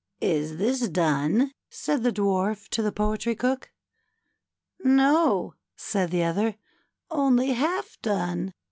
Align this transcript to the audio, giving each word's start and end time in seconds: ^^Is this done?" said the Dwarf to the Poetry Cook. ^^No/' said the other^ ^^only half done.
^^Is 0.23 0.57
this 0.57 0.87
done?" 0.89 1.51
said 1.69 2.01
the 2.01 2.11
Dwarf 2.11 2.67
to 2.69 2.81
the 2.81 2.91
Poetry 2.91 3.35
Cook. 3.35 3.69
^^No/' 4.83 5.53
said 5.75 6.09
the 6.09 6.21
other^ 6.21 6.55
^^only 7.11 7.53
half 7.53 8.01
done. 8.01 8.55